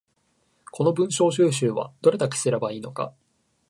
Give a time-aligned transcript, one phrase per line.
[0.71, 3.13] この文章収集はどれだけすれば良いのか